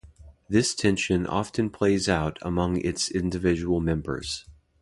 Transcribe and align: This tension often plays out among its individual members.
This 0.49 0.73
tension 0.73 1.27
often 1.27 1.69
plays 1.69 2.09
out 2.09 2.39
among 2.41 2.77
its 2.77 3.11
individual 3.11 3.79
members. 3.79 4.45